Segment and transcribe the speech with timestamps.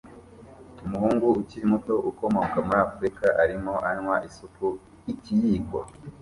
[0.85, 4.65] Umuhungu ukiri muto ukomoka muri Afrika arimo anywa isupu
[5.13, 5.77] ikiyiko